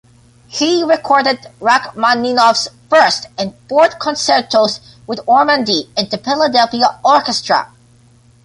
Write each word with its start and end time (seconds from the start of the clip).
He 0.47 0.83
recorded 0.83 1.45
Rachmaninoff's 1.59 2.69
First 2.89 3.27
and 3.37 3.53
Fourth 3.69 3.99
Concertos 3.99 4.79
with 5.05 5.19
Ormandy 5.27 5.89
and 5.95 6.09
the 6.09 6.17
Philadelphia 6.17 6.99
Orchestra. 7.05 7.69